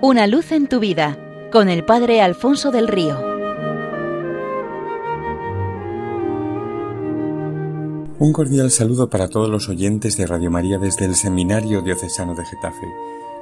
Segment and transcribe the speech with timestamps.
[0.00, 1.18] Una luz en tu vida
[1.50, 3.18] con el Padre Alfonso del Río.
[8.20, 12.44] Un cordial saludo para todos los oyentes de Radio María desde el Seminario Diocesano de
[12.44, 12.86] Getafe.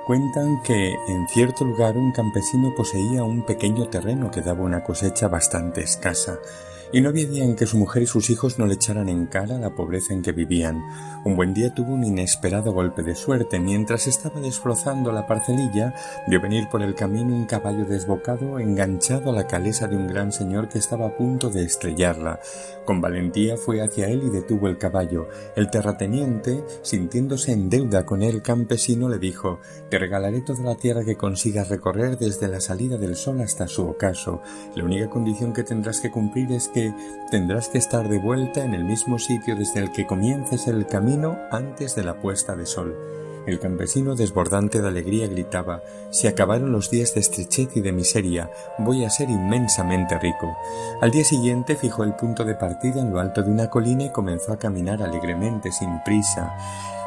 [0.06, 5.28] Cuentan que en cierto lugar un campesino poseía un pequeño terreno que daba una cosecha
[5.28, 6.38] bastante escasa
[6.92, 9.26] y no había día en que su mujer y sus hijos no le echaran en
[9.26, 10.82] cara la pobreza en que vivían.
[11.24, 13.58] Un buen día tuvo un inesperado golpe de suerte.
[13.58, 15.94] Mientras estaba desbrozando la parcelilla,
[16.28, 20.30] vio venir por el camino un caballo desbocado enganchado a la calesa de un gran
[20.30, 22.38] señor que estaba a punto de estrellarla.
[22.84, 25.28] Con valentía fue hacia él y detuvo el caballo.
[25.56, 29.58] El terrateniente, sintiéndose en deuda con el campesino, le dijo
[29.90, 33.88] Te regalaré toda la tierra que consigas recorrer desde la salida del sol hasta su
[33.88, 34.42] ocaso.
[34.76, 36.70] La única condición que tendrás que cumplir es
[37.30, 41.38] tendrás que estar de vuelta en el mismo sitio desde el que comiences el camino
[41.50, 42.96] antes de la puesta de sol.
[43.46, 45.80] El campesino desbordante de alegría gritaba
[46.10, 50.56] Se acabaron los días de estrechez y de miseria, voy a ser inmensamente rico.
[51.00, 54.10] Al día siguiente fijó el punto de partida en lo alto de una colina y
[54.10, 56.56] comenzó a caminar alegremente, sin prisa.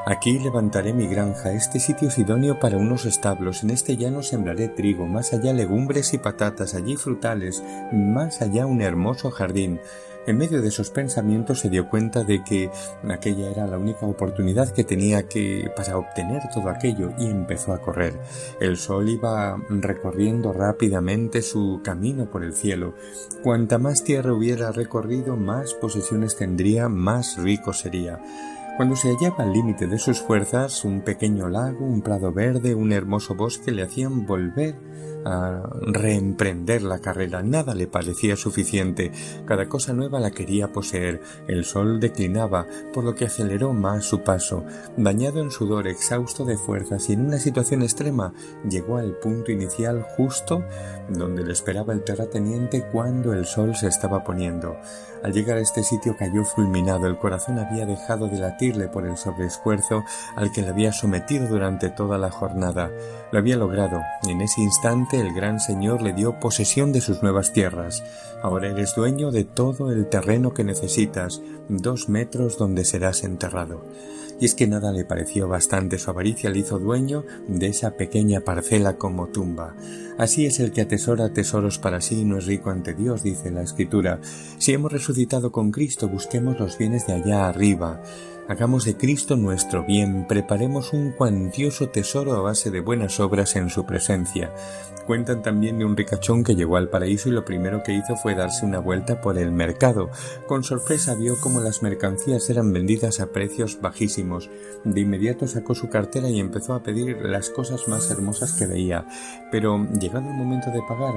[0.06, 4.70] Aquí levantaré mi granja, este sitio es idóneo para unos establos, en este llano sembraré
[4.70, 9.80] trigo, más allá legumbres y patatas, allí frutales, más allá un hermoso jardín.
[10.26, 12.70] En medio de esos pensamientos se dio cuenta de que
[13.10, 17.82] aquella era la única oportunidad que tenía que para obtener todo aquello y empezó a
[17.82, 18.20] correr.
[18.60, 22.94] El sol iba recorriendo rápidamente su camino por el cielo.
[23.44, 28.20] Cuanta más tierra hubiera recorrido, más posesiones tendría, más rico sería.
[28.80, 32.94] Cuando se hallaba al límite de sus fuerzas, un pequeño lago, un prado verde, un
[32.94, 34.80] hermoso bosque le hacían volver
[35.26, 37.42] a reemprender la carrera.
[37.44, 39.12] Nada le parecía suficiente.
[39.46, 41.22] Cada cosa nueva la quería poseer.
[41.48, 44.64] El sol declinaba, por lo que aceleró más su paso.
[44.98, 48.34] Bañado en sudor, exhausto de fuerzas y en una situación extrema,
[48.68, 50.64] llegó al punto inicial justo
[51.10, 54.78] donde le esperaba el terrateniente cuando el sol se estaba poniendo.
[55.24, 57.08] Al llegar a este sitio cayó fulminado.
[57.08, 60.04] El corazón había dejado de latirle por el sobreesfuerzo
[60.36, 62.90] al que le había sometido durante toda la jornada.
[63.32, 64.02] Lo había logrado.
[64.24, 68.04] y En ese instante el gran señor le dio posesión de sus nuevas tierras.
[68.44, 73.84] Ahora eres dueño de todo el terreno que necesitas, dos metros donde serás enterrado.
[74.40, 78.42] Y es que nada le pareció bastante, su avaricia le hizo dueño de esa pequeña
[78.42, 79.76] parcela como tumba.
[80.18, 83.52] Así es el que atesora tesoros para sí y no es rico ante Dios, dice
[83.52, 84.20] la Escritura.
[84.58, 88.02] Si hemos resucitado con Cristo, busquemos los bienes de allá arriba.
[88.50, 93.70] Hagamos de Cristo nuestro bien, preparemos un cuantioso tesoro a base de buenas obras en
[93.70, 94.52] su presencia.
[95.06, 98.34] Cuentan también de un ricachón que llegó al paraíso y lo primero que hizo fue
[98.34, 100.10] darse una vuelta por el mercado.
[100.48, 104.50] Con sorpresa vio cómo las mercancías eran vendidas a precios bajísimos.
[104.84, 109.06] De inmediato sacó su cartera y empezó a pedir las cosas más hermosas que veía.
[109.52, 111.14] Pero llegado el momento de pagar,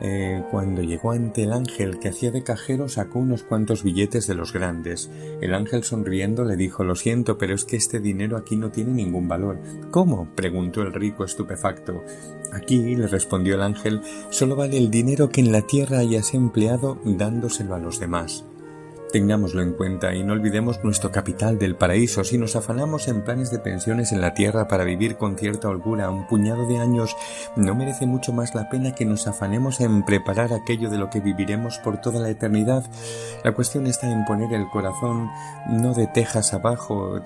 [0.00, 4.34] eh, cuando llegó ante el ángel que hacía de cajero sacó unos cuantos billetes de
[4.34, 5.10] los grandes.
[5.40, 8.92] El ángel sonriendo le dijo Lo siento, pero es que este dinero aquí no tiene
[8.92, 9.58] ningún valor.
[9.90, 10.28] ¿Cómo?
[10.34, 12.02] preguntó el rico estupefacto.
[12.52, 14.00] Aquí, le respondió el ángel,
[14.30, 18.44] solo vale el dinero que en la tierra hayas empleado dándoselo a los demás.
[19.12, 22.22] Tengámoslo en cuenta y no olvidemos nuestro capital del paraíso.
[22.22, 26.10] Si nos afanamos en planes de pensiones en la tierra para vivir con cierta holgura
[26.10, 27.16] un puñado de años,
[27.56, 31.18] no merece mucho más la pena que nos afanemos en preparar aquello de lo que
[31.18, 32.84] viviremos por toda la eternidad.
[33.42, 35.28] La cuestión está en poner el corazón
[35.68, 37.20] no de tejas abajo,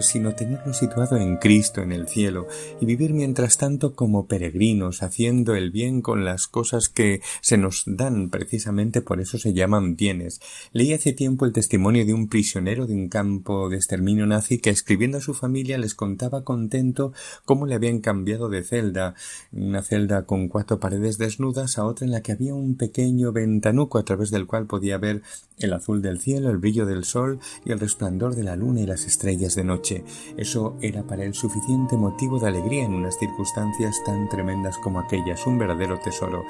[0.00, 2.46] sino tenerlo situado en Cristo, en el cielo,
[2.80, 7.82] y vivir mientras tanto como peregrinos, haciendo el bien con las cosas que se nos
[7.86, 10.40] dan, precisamente por eso se llaman bienes.
[10.72, 14.70] Leí hace tiempo el testimonio de un prisionero de un campo de exterminio nazi que
[14.70, 17.12] escribiendo a su familia les contaba contento
[17.44, 19.16] cómo le habían cambiado de celda,
[19.50, 23.98] una celda con cuatro paredes desnudas a otra en la que había un pequeño ventanuco
[23.98, 25.22] a través del cual podía ver
[25.58, 28.86] el azul del cielo, el brillo del sol y el resplandor de la luna y
[28.86, 30.04] las estrellas de noche.
[30.36, 35.48] Eso era para él suficiente motivo de alegría en unas circunstancias tan tremendas como aquellas,
[35.48, 36.44] un verdadero tesoro.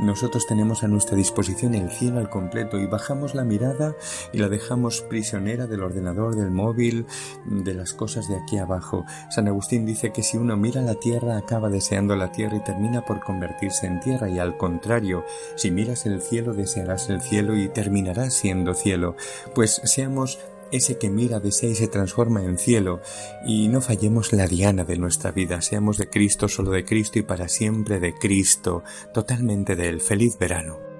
[0.00, 3.96] Nosotros tenemos a nuestra disposición el cielo al completo y bajamos la mirada
[4.32, 7.06] y la dejamos prisionera del ordenador, del móvil,
[7.46, 9.04] de las cosas de aquí abajo.
[9.30, 13.04] San Agustín dice que si uno mira la tierra acaba deseando la tierra y termina
[13.04, 15.24] por convertirse en tierra y al contrario,
[15.56, 19.16] si miras el cielo desearás el cielo y terminarás siendo cielo.
[19.54, 20.38] Pues seamos
[20.72, 23.00] ese que mira, desea y se transforma en cielo,
[23.46, 27.22] y no fallemos la diana de nuestra vida, seamos de Cristo, solo de Cristo y
[27.22, 28.82] para siempre de Cristo,
[29.12, 30.00] totalmente de Él.
[30.00, 30.91] Feliz verano.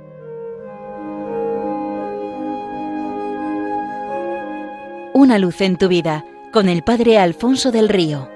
[5.15, 8.31] Una luz en tu vida con el Padre Alfonso del Río.